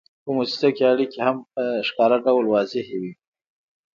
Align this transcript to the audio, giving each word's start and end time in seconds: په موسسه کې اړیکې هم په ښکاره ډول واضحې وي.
په 0.23 0.29
موسسه 0.37 0.67
کې 0.75 0.83
اړیکې 0.91 1.19
هم 1.27 1.37
په 1.53 1.63
ښکاره 1.87 2.17
ډول 2.25 2.45
واضحې 2.47 2.97
وي. 3.01 3.13